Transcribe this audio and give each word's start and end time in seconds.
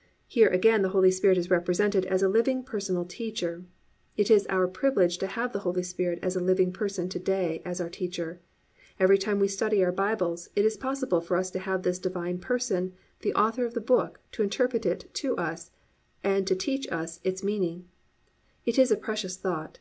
"+ 0.00 0.26
Here 0.28 0.48
again 0.50 0.82
the 0.82 0.90
Holy 0.90 1.10
Spirit 1.10 1.38
is 1.38 1.48
represented 1.50 2.04
as 2.04 2.22
a 2.22 2.28
living 2.28 2.62
personal 2.62 3.06
teacher. 3.06 3.64
It 4.18 4.30
is 4.30 4.46
our 4.48 4.68
privilege 4.68 5.16
to 5.16 5.26
have 5.26 5.54
the 5.54 5.60
Holy 5.60 5.82
Spirit 5.82 6.18
as 6.20 6.36
a 6.36 6.40
living 6.40 6.74
person 6.74 7.08
to 7.08 7.18
day 7.18 7.62
as 7.64 7.80
our 7.80 7.88
teacher. 7.88 8.38
Every 9.00 9.16
time 9.16 9.38
we 9.38 9.48
study 9.48 9.82
our 9.82 9.90
Bibles, 9.90 10.50
it 10.54 10.66
is 10.66 10.76
possible 10.76 11.22
for 11.22 11.38
us 11.38 11.50
to 11.52 11.58
have 11.58 11.84
this 11.84 11.98
Divine 11.98 12.38
Person 12.38 12.92
the 13.20 13.32
author 13.32 13.64
of 13.64 13.72
the 13.72 13.80
Book, 13.80 14.20
to 14.32 14.42
interpret 14.42 14.84
it 14.84 15.08
to 15.14 15.38
us 15.38 15.70
and 16.22 16.46
to 16.46 16.54
teach 16.54 16.86
us 16.92 17.18
its 17.24 17.42
meaning. 17.42 17.88
It 18.66 18.78
is 18.78 18.90
a 18.90 18.96
precious 18.98 19.38
thought. 19.38 19.78